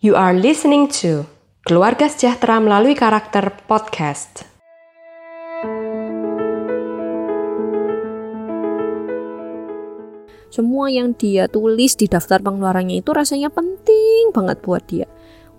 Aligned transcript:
You 0.00 0.16
are 0.16 0.32
listening 0.32 0.88
to 1.04 1.28
Keluarga 1.68 2.08
Sejahtera 2.08 2.56
melalui 2.56 2.96
karakter 2.96 3.52
podcast. 3.68 4.48
Semua 10.48 10.88
yang 10.88 11.12
dia 11.12 11.52
tulis 11.52 12.00
di 12.00 12.08
daftar 12.08 12.40
pengeluarannya 12.40 13.04
itu 13.04 13.12
rasanya 13.12 13.52
penting 13.52 14.32
banget 14.32 14.64
buat 14.64 14.80
dia. 14.88 15.04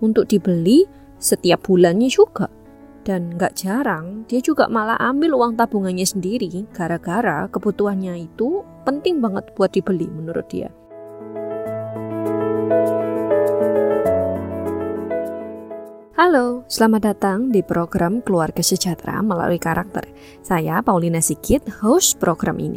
Untuk 0.02 0.26
dibeli 0.26 0.90
setiap 1.22 1.62
bulannya 1.62 2.10
juga. 2.10 2.50
Dan 3.06 3.38
gak 3.38 3.62
jarang 3.62 4.26
dia 4.26 4.42
juga 4.42 4.66
malah 4.66 4.98
ambil 4.98 5.38
uang 5.38 5.54
tabungannya 5.54 6.02
sendiri 6.02 6.66
gara-gara 6.74 7.46
kebutuhannya 7.46 8.26
itu 8.26 8.66
penting 8.82 9.22
banget 9.22 9.54
buat 9.54 9.70
dibeli 9.70 10.10
menurut 10.10 10.50
dia. 10.50 10.66
Halo, 16.12 16.68
selamat 16.68 17.00
datang 17.08 17.48
di 17.48 17.64
program 17.64 18.20
Keluarga 18.20 18.60
Sejahtera 18.60 19.24
melalui 19.24 19.56
karakter. 19.56 20.04
Saya 20.44 20.84
Paulina 20.84 21.24
Sikit, 21.24 21.64
host 21.80 22.20
program 22.20 22.60
ini. 22.60 22.76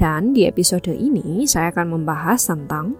Dan 0.00 0.32
di 0.32 0.48
episode 0.48 0.88
ini 0.88 1.44
saya 1.44 1.76
akan 1.76 2.00
membahas 2.00 2.40
tentang 2.40 2.96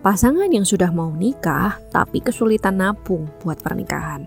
pasangan 0.00 0.48
yang 0.48 0.64
sudah 0.64 0.88
mau 0.88 1.12
nikah 1.12 1.76
tapi 1.92 2.24
kesulitan 2.24 2.80
nabung 2.80 3.28
buat 3.44 3.60
pernikahan. 3.60 4.24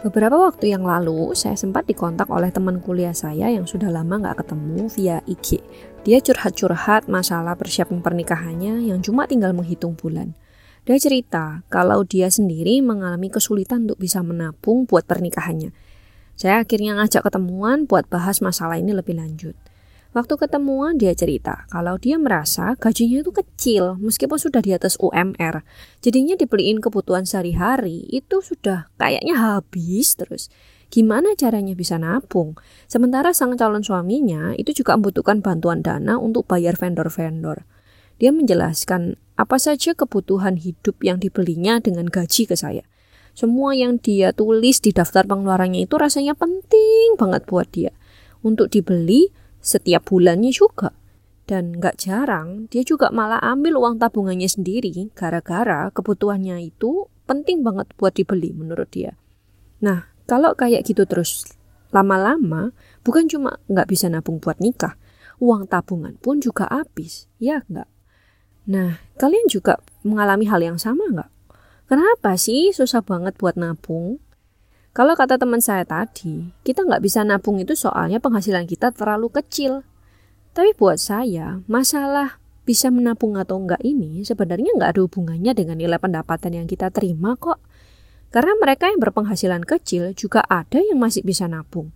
Beberapa 0.00 0.36
waktu 0.36 0.72
yang 0.72 0.88
lalu, 0.88 1.36
saya 1.36 1.60
sempat 1.60 1.84
dikontak 1.84 2.28
oleh 2.32 2.48
teman 2.48 2.80
kuliah 2.80 3.12
saya 3.12 3.52
yang 3.52 3.68
sudah 3.68 3.92
lama 3.92 4.16
nggak 4.16 4.44
ketemu 4.44 4.88
via 4.96 5.20
IG. 5.28 5.60
Dia 6.00 6.16
curhat-curhat 6.24 7.12
masalah 7.12 7.60
persiapan 7.60 8.00
pernikahannya 8.00 8.88
yang 8.88 9.04
cuma 9.04 9.28
tinggal 9.28 9.52
menghitung 9.52 9.92
bulan. 10.00 10.32
Dia 10.88 10.96
cerita 10.96 11.60
kalau 11.68 12.08
dia 12.08 12.32
sendiri 12.32 12.80
mengalami 12.80 13.28
kesulitan 13.28 13.84
untuk 13.84 14.00
bisa 14.00 14.24
menabung 14.24 14.88
buat 14.88 15.04
pernikahannya. 15.04 15.76
Saya 16.40 16.64
akhirnya 16.64 16.96
ngajak 16.96 17.28
ketemuan 17.28 17.84
buat 17.84 18.08
bahas 18.08 18.40
masalah 18.40 18.80
ini 18.80 18.96
lebih 18.96 19.12
lanjut. 19.12 19.52
Waktu 20.16 20.40
ketemuan 20.40 20.96
dia 20.96 21.12
cerita 21.12 21.68
kalau 21.68 22.00
dia 22.00 22.16
merasa 22.16 22.74
gajinya 22.80 23.20
itu 23.20 23.30
kecil 23.30 24.00
meskipun 24.00 24.40
sudah 24.40 24.64
di 24.64 24.72
atas 24.72 24.96
UMR. 24.98 25.62
Jadinya 26.00 26.32
dibeliin 26.32 26.80
kebutuhan 26.80 27.28
sehari-hari 27.28 28.08
itu 28.08 28.40
sudah 28.40 28.88
kayaknya 28.96 29.36
habis 29.36 30.16
terus. 30.16 30.48
Gimana 30.90 31.38
caranya 31.38 31.78
bisa 31.78 32.02
nabung? 32.02 32.58
Sementara 32.90 33.30
sang 33.30 33.54
calon 33.54 33.86
suaminya 33.86 34.58
itu 34.58 34.82
juga 34.82 34.98
membutuhkan 34.98 35.38
bantuan 35.38 35.86
dana 35.86 36.18
untuk 36.18 36.50
bayar 36.50 36.74
vendor-vendor. 36.74 37.62
Dia 38.18 38.34
menjelaskan 38.34 39.14
apa 39.38 39.56
saja 39.56 39.94
kebutuhan 39.94 40.58
hidup 40.58 40.98
yang 41.00 41.22
dibelinya 41.22 41.78
dengan 41.78 42.10
gaji 42.10 42.44
ke 42.44 42.58
saya. 42.58 42.82
Semua 43.38 43.78
yang 43.78 44.02
dia 44.02 44.34
tulis 44.34 44.82
di 44.82 44.90
daftar 44.90 45.24
pengeluarannya 45.24 45.86
itu 45.86 45.94
rasanya 45.94 46.34
penting 46.34 47.14
banget 47.14 47.46
buat 47.46 47.70
dia. 47.70 47.94
Untuk 48.42 48.74
dibeli, 48.74 49.30
setiap 49.62 50.10
bulannya 50.10 50.50
juga. 50.50 50.90
Dan 51.46 51.78
gak 51.78 52.02
jarang 52.02 52.66
dia 52.66 52.82
juga 52.82 53.14
malah 53.14 53.38
ambil 53.42 53.78
uang 53.78 53.98
tabungannya 53.98 54.46
sendiri 54.46 54.90
gara-gara 55.14 55.90
kebutuhannya 55.90 56.62
itu 56.62 57.10
penting 57.26 57.62
banget 57.66 57.90
buat 57.98 58.14
dibeli 58.14 58.54
menurut 58.54 58.86
dia. 58.90 59.18
Nah, 59.82 60.09
kalau 60.30 60.54
kayak 60.54 60.86
gitu 60.86 61.02
terus 61.10 61.42
lama-lama 61.90 62.70
bukan 63.02 63.26
cuma 63.26 63.58
nggak 63.66 63.90
bisa 63.90 64.06
nabung 64.06 64.38
buat 64.38 64.62
nikah, 64.62 64.94
uang 65.42 65.66
tabungan 65.66 66.14
pun 66.22 66.38
juga 66.38 66.70
habis, 66.70 67.26
ya 67.42 67.66
nggak? 67.66 67.90
Nah, 68.70 69.02
kalian 69.18 69.50
juga 69.50 69.82
mengalami 70.06 70.46
hal 70.46 70.62
yang 70.62 70.78
sama 70.78 71.10
nggak? 71.10 71.30
Kenapa 71.90 72.38
sih 72.38 72.70
susah 72.70 73.02
banget 73.02 73.34
buat 73.34 73.58
nabung? 73.58 74.22
Kalau 74.94 75.18
kata 75.18 75.34
teman 75.34 75.58
saya 75.58 75.82
tadi, 75.82 76.54
kita 76.62 76.86
nggak 76.86 77.02
bisa 77.02 77.26
nabung 77.26 77.58
itu 77.58 77.74
soalnya 77.74 78.22
penghasilan 78.22 78.70
kita 78.70 78.94
terlalu 78.94 79.34
kecil. 79.34 79.82
Tapi 80.54 80.78
buat 80.78 81.02
saya, 81.02 81.62
masalah 81.66 82.38
bisa 82.62 82.86
menabung 82.94 83.34
atau 83.34 83.58
enggak 83.58 83.82
ini 83.82 84.22
sebenarnya 84.22 84.70
nggak 84.78 84.94
ada 84.94 85.00
hubungannya 85.02 85.50
dengan 85.58 85.74
nilai 85.78 85.98
pendapatan 85.98 86.62
yang 86.62 86.66
kita 86.70 86.94
terima 86.94 87.34
kok. 87.34 87.58
Karena 88.30 88.54
mereka 88.62 88.86
yang 88.86 89.02
berpenghasilan 89.02 89.66
kecil 89.66 90.14
juga 90.14 90.46
ada 90.46 90.78
yang 90.78 91.02
masih 91.02 91.26
bisa 91.26 91.50
nabung. 91.50 91.90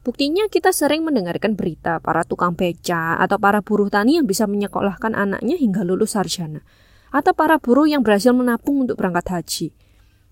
Buktinya 0.00 0.48
kita 0.48 0.72
sering 0.72 1.04
mendengarkan 1.04 1.58
berita 1.58 2.00
para 2.00 2.24
tukang 2.24 2.56
beca 2.56 3.20
atau 3.20 3.36
para 3.36 3.60
buruh 3.60 3.92
tani 3.92 4.16
yang 4.16 4.24
bisa 4.24 4.48
menyekolahkan 4.48 5.12
anaknya 5.12 5.60
hingga 5.60 5.84
lulus 5.84 6.16
sarjana. 6.16 6.64
Atau 7.10 7.34
para 7.34 7.58
buruh 7.58 7.90
yang 7.90 8.00
berhasil 8.06 8.30
menabung 8.30 8.86
untuk 8.86 8.96
berangkat 8.96 9.26
haji. 9.28 9.68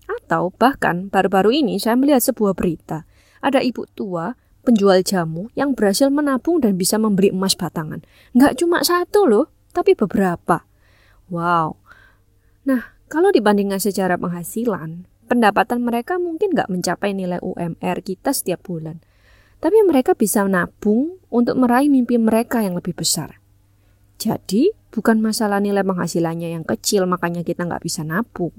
Atau 0.09 0.55
bahkan 0.57 1.11
baru-baru 1.11 1.61
ini 1.61 1.77
saya 1.77 1.99
melihat 1.99 2.23
sebuah 2.23 2.57
berita. 2.57 3.05
Ada 3.43 3.61
ibu 3.61 3.85
tua 3.93 4.33
penjual 4.65 5.05
jamu 5.05 5.53
yang 5.53 5.77
berhasil 5.77 6.09
menabung 6.09 6.63
dan 6.63 6.73
bisa 6.79 6.97
membeli 6.97 7.29
emas 7.29 7.53
batangan. 7.53 8.01
Nggak 8.33 8.63
cuma 8.63 8.81
satu 8.81 9.29
loh, 9.29 9.45
tapi 9.75 9.93
beberapa. 9.93 10.65
Wow. 11.29 11.77
Nah, 12.65 12.97
kalau 13.05 13.29
dibandingkan 13.29 13.77
secara 13.77 14.17
penghasilan, 14.17 15.05
pendapatan 15.29 15.85
mereka 15.85 16.17
mungkin 16.17 16.57
nggak 16.57 16.73
mencapai 16.73 17.13
nilai 17.13 17.37
UMR 17.39 18.01
kita 18.01 18.33
setiap 18.33 18.65
bulan. 18.65 18.99
Tapi 19.61 19.85
mereka 19.85 20.17
bisa 20.17 20.41
nabung 20.49 21.21
untuk 21.29 21.55
meraih 21.59 21.91
mimpi 21.91 22.17
mereka 22.17 22.65
yang 22.65 22.73
lebih 22.73 22.97
besar. 22.97 23.37
Jadi, 24.19 24.73
bukan 24.91 25.21
masalah 25.21 25.61
nilai 25.63 25.85
penghasilannya 25.85 26.57
yang 26.57 26.65
kecil 26.65 27.07
makanya 27.07 27.45
kita 27.45 27.63
nggak 27.63 27.83
bisa 27.85 28.01
nabung. 28.03 28.51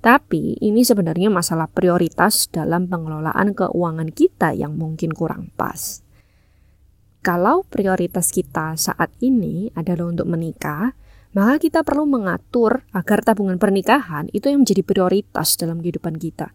Tapi 0.00 0.56
ini 0.64 0.80
sebenarnya 0.80 1.28
masalah 1.28 1.68
prioritas 1.68 2.48
dalam 2.48 2.88
pengelolaan 2.88 3.52
keuangan 3.52 4.10
kita 4.14 4.56
yang 4.56 4.76
mungkin 4.78 5.12
kurang 5.12 5.52
pas. 5.58 6.00
Kalau 7.20 7.68
prioritas 7.68 8.32
kita 8.32 8.80
saat 8.80 9.12
ini 9.20 9.68
adalah 9.76 10.08
untuk 10.08 10.24
menikah, 10.24 10.96
maka 11.30 11.62
kita 11.62 11.86
perlu 11.86 12.06
mengatur 12.06 12.82
agar 12.90 13.22
tabungan 13.22 13.56
pernikahan 13.56 14.26
itu 14.34 14.50
yang 14.50 14.66
menjadi 14.66 14.82
prioritas 14.82 15.54
dalam 15.54 15.78
kehidupan 15.78 16.18
kita, 16.18 16.50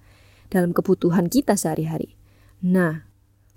dalam 0.52 0.76
kebutuhan 0.76 1.32
kita 1.32 1.56
sehari-hari. 1.56 2.20
Nah, 2.66 3.08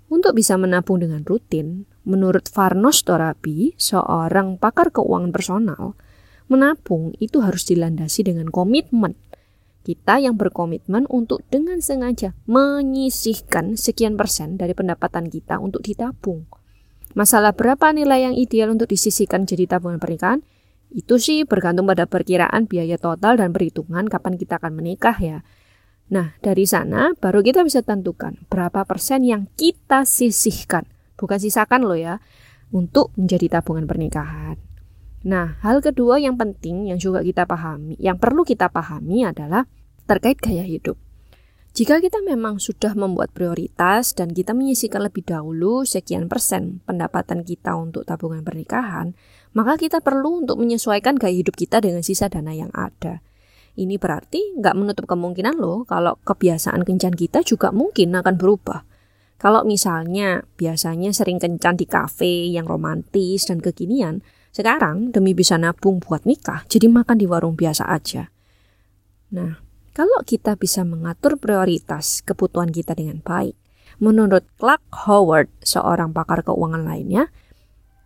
untuk 0.09 0.33
bisa 0.33 0.55
menabung 0.55 1.03
dengan 1.03 1.21
rutin, 1.27 1.85
menurut 2.07 2.47
Farnos 2.49 3.03
Torabi, 3.03 3.75
seorang 3.77 4.57
pakar 4.57 4.89
keuangan 4.89 5.29
personal, 5.35 5.93
menabung 6.49 7.13
itu 7.21 7.45
harus 7.45 7.67
dilandasi 7.67 8.25
dengan 8.25 8.49
komitmen 8.49 9.13
kita 9.89 10.21
yang 10.21 10.35
berkomitmen 10.35 11.07
untuk 11.09 11.41
dengan 11.47 11.79
sengaja 11.79 12.35
menyisihkan 12.45 13.79
sekian 13.79 14.19
persen 14.19 14.59
dari 14.59 14.77
pendapatan 14.77 15.31
kita 15.31 15.57
untuk 15.57 15.81
ditabung. 15.81 16.45
Masalah 17.17 17.57
berapa 17.57 17.89
nilai 17.89 18.29
yang 18.29 18.35
ideal 18.37 18.69
untuk 18.69 18.91
disisihkan 18.91 19.49
jadi 19.49 19.65
tabungan 19.65 19.97
pernikahan? 19.97 20.45
Itu 20.89 21.21
sih 21.21 21.45
bergantung 21.45 21.85
pada 21.85 22.09
perkiraan 22.09 22.65
biaya 22.65 22.97
total 22.97 23.37
dan 23.37 23.53
perhitungan 23.53 24.09
kapan 24.09 24.35
kita 24.37 24.57
akan 24.57 24.73
menikah 24.73 25.17
ya. 25.21 25.45
Nah, 26.09 26.33
dari 26.41 26.65
sana 26.65 27.13
baru 27.13 27.45
kita 27.45 27.61
bisa 27.61 27.85
tentukan 27.85 28.41
berapa 28.49 28.81
persen 28.89 29.21
yang 29.21 29.45
kita 29.53 30.09
sisihkan. 30.09 30.89
Bukan 31.13 31.37
sisakan 31.37 31.85
loh 31.85 31.99
ya, 31.99 32.17
untuk 32.73 33.13
menjadi 33.13 33.61
tabungan 33.61 33.85
pernikahan. 33.85 34.57
Nah, 35.19 35.59
hal 35.61 35.83
kedua 35.83 36.17
yang 36.17 36.39
penting 36.39 36.89
yang 36.89 36.97
juga 36.97 37.21
kita 37.21 37.43
pahami, 37.43 37.99
yang 37.99 38.17
perlu 38.17 38.41
kita 38.41 38.71
pahami 38.71 39.27
adalah 39.27 39.67
terkait 40.07 40.41
gaya 40.41 40.65
hidup. 40.65 40.97
Jika 41.69 42.01
kita 42.01 42.25
memang 42.25 42.57
sudah 42.57 42.97
membuat 42.97 43.29
prioritas 43.29 44.17
dan 44.17 44.33
kita 44.33 44.57
menyisikan 44.57 45.05
lebih 45.05 45.21
dahulu 45.21 45.85
sekian 45.85 46.25
persen 46.25 46.81
pendapatan 46.89 47.45
kita 47.45 47.77
untuk 47.77 48.09
tabungan 48.09 48.41
pernikahan, 48.41 49.13
maka 49.53 49.79
kita 49.79 50.03
perlu 50.03 50.45
untuk 50.45 50.61
menyesuaikan 50.61 51.17
gaya 51.17 51.33
hidup 51.33 51.57
kita 51.57 51.81
dengan 51.81 52.05
sisa 52.05 52.29
dana 52.29 52.53
yang 52.53 52.69
ada. 52.75 53.23
Ini 53.79 53.95
berarti 53.95 54.59
nggak 54.59 54.75
menutup 54.75 55.05
kemungkinan 55.07 55.55
loh 55.55 55.87
kalau 55.87 56.19
kebiasaan 56.27 56.83
kencan 56.83 57.15
kita 57.15 57.41
juga 57.47 57.71
mungkin 57.71 58.11
akan 58.11 58.35
berubah. 58.35 58.83
Kalau 59.39 59.63
misalnya 59.63 60.43
biasanya 60.59 61.15
sering 61.15 61.39
kencan 61.39 61.79
di 61.79 61.87
kafe 61.87 62.51
yang 62.51 62.67
romantis 62.67 63.47
dan 63.47 63.63
kekinian, 63.63 64.19
sekarang 64.51 65.15
demi 65.15 65.31
bisa 65.31 65.55
nabung 65.55 66.03
buat 66.03 66.27
nikah, 66.27 66.67
jadi 66.67 66.91
makan 66.91 67.15
di 67.15 67.25
warung 67.29 67.55
biasa 67.55 67.87
aja. 67.87 68.27
Nah, 69.31 69.63
kalau 69.95 70.19
kita 70.27 70.59
bisa 70.59 70.83
mengatur 70.83 71.39
prioritas 71.39 72.19
kebutuhan 72.25 72.67
kita 72.67 72.99
dengan 72.99 73.23
baik, 73.23 73.55
menurut 74.03 74.43
Clark 74.59 74.83
Howard, 75.07 75.47
seorang 75.63 76.11
pakar 76.11 76.43
keuangan 76.43 76.83
lainnya, 76.83 77.31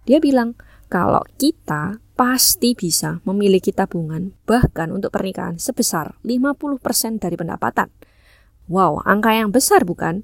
dia 0.04 0.22
bilang 0.22 0.54
kalau 0.94 1.26
kita 1.42 1.98
pasti 2.14 2.78
bisa 2.78 3.18
memiliki 3.26 3.74
tabungan 3.74 4.38
bahkan 4.46 4.94
untuk 4.94 5.10
pernikahan 5.10 5.58
sebesar 5.58 6.14
50% 6.22 7.18
dari 7.18 7.34
pendapatan. 7.34 7.90
Wow, 8.70 9.02
angka 9.02 9.34
yang 9.34 9.50
besar 9.50 9.90
bukan? 9.90 10.22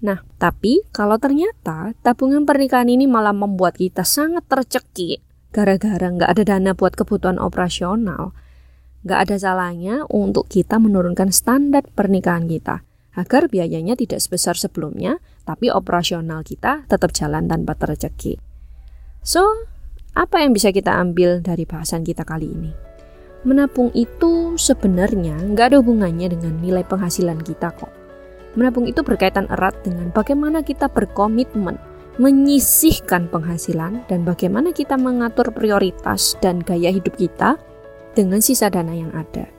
Nah, 0.00 0.24
tapi 0.40 0.80
kalau 0.88 1.20
ternyata 1.20 1.92
tabungan 2.00 2.48
pernikahan 2.48 2.88
ini 2.88 3.04
malah 3.04 3.36
membuat 3.36 3.76
kita 3.76 4.08
sangat 4.08 4.48
tercekik 4.48 5.20
gara-gara 5.52 6.08
nggak 6.08 6.32
ada 6.32 6.42
dana 6.48 6.72
buat 6.72 6.96
kebutuhan 6.96 7.36
operasional, 7.36 8.32
nggak 9.04 9.20
ada 9.28 9.36
salahnya 9.36 10.08
untuk 10.08 10.48
kita 10.48 10.80
menurunkan 10.80 11.28
standar 11.28 11.84
pernikahan 11.92 12.48
kita 12.48 12.80
agar 13.14 13.52
biayanya 13.52 13.94
tidak 14.00 14.24
sebesar 14.24 14.56
sebelumnya, 14.56 15.20
tapi 15.44 15.68
operasional 15.68 16.40
kita 16.42 16.88
tetap 16.88 17.14
jalan 17.14 17.46
tanpa 17.46 17.78
tercekik. 17.78 18.42
So, 19.22 19.70
apa 20.14 20.46
yang 20.46 20.54
bisa 20.54 20.70
kita 20.70 20.94
ambil 20.94 21.42
dari 21.42 21.66
bahasan 21.66 22.06
kita 22.06 22.22
kali 22.22 22.46
ini? 22.46 22.70
Menabung 23.42 23.90
itu 23.98 24.54
sebenarnya 24.54 25.36
nggak 25.36 25.74
ada 25.74 25.78
hubungannya 25.82 26.30
dengan 26.30 26.54
nilai 26.62 26.86
penghasilan 26.86 27.42
kita 27.42 27.74
kok. 27.74 27.90
Menabung 28.54 28.86
itu 28.86 29.02
berkaitan 29.02 29.50
erat 29.50 29.74
dengan 29.82 30.14
bagaimana 30.14 30.62
kita 30.62 30.86
berkomitmen 30.86 31.76
menyisihkan 32.22 33.26
penghasilan 33.26 34.06
dan 34.06 34.22
bagaimana 34.22 34.70
kita 34.70 34.94
mengatur 34.94 35.50
prioritas 35.50 36.38
dan 36.38 36.62
gaya 36.62 36.94
hidup 36.94 37.18
kita 37.18 37.58
dengan 38.14 38.38
sisa 38.38 38.70
dana 38.70 38.94
yang 38.94 39.10
ada. 39.10 39.50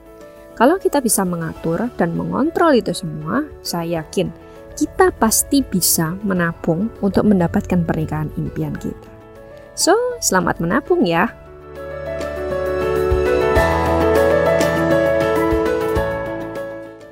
Kalau 0.56 0.80
kita 0.80 1.04
bisa 1.04 1.20
mengatur 1.28 1.92
dan 2.00 2.16
mengontrol 2.16 2.72
itu 2.72 2.96
semua, 2.96 3.44
saya 3.60 4.00
yakin 4.00 4.32
kita 4.72 5.12
pasti 5.20 5.60
bisa 5.60 6.16
menabung 6.24 6.88
untuk 7.04 7.28
mendapatkan 7.28 7.84
pernikahan 7.84 8.32
impian 8.40 8.72
kita. 8.80 9.12
So, 9.76 9.92
selamat 10.20 10.60
menabung 10.62 11.04
ya! 11.04 11.32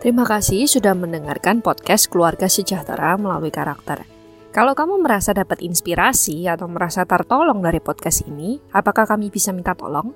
Terima 0.05 0.29
kasih 0.29 0.69
sudah 0.69 0.93
mendengarkan 0.93 1.65
podcast 1.65 2.13
Keluarga 2.13 2.45
Sejahtera 2.45 3.17
melalui 3.17 3.49
karakter. 3.49 4.05
Kalau 4.53 4.77
kamu 4.77 5.01
merasa 5.01 5.33
dapat 5.33 5.65
inspirasi 5.65 6.45
atau 6.45 6.69
merasa 6.69 7.09
tertolong 7.09 7.65
dari 7.65 7.81
podcast 7.81 8.29
ini, 8.29 8.61
apakah 8.77 9.09
kami 9.09 9.33
bisa 9.33 9.49
minta 9.57 9.73
tolong? 9.73 10.13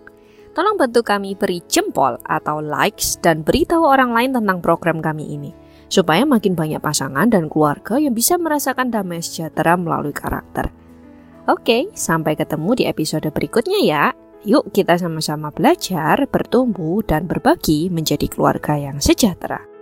Tolong 0.53 0.77
bantu 0.77 1.01
kami 1.01 1.33
beri 1.41 1.65
jempol 1.73 2.21
atau 2.21 2.61
likes 2.61 3.17
dan 3.25 3.41
beritahu 3.41 3.89
orang 3.89 4.13
lain 4.13 4.37
tentang 4.37 4.61
program 4.61 5.01
kami 5.01 5.25
ini, 5.41 5.57
supaya 5.89 6.29
makin 6.29 6.53
banyak 6.53 6.85
pasangan 6.85 7.33
dan 7.33 7.49
keluarga 7.49 7.97
yang 7.97 8.13
bisa 8.13 8.37
merasakan 8.37 8.93
damai 8.93 9.25
sejahtera 9.25 9.81
melalui 9.81 10.13
karakter. 10.13 10.69
Oke, 11.49 11.89
sampai 11.97 12.37
ketemu 12.37 12.77
di 12.77 12.85
episode 12.85 13.25
berikutnya 13.33 13.81
ya. 13.81 14.05
Yuk 14.45 14.69
kita 14.69 15.01
sama-sama 15.01 15.49
belajar, 15.49 16.29
bertumbuh, 16.29 17.01
dan 17.01 17.25
berbagi 17.25 17.89
menjadi 17.89 18.29
keluarga 18.29 18.77
yang 18.77 19.01
sejahtera. 19.01 19.78